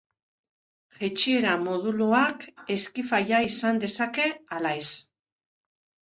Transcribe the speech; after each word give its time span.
Jaitsiera 1.01 1.51
moduluak 1.65 2.45
eskifaia 2.75 3.41
izan 3.49 3.83
dezake 3.83 4.25
ala 4.57 4.71
ez. 4.79 4.87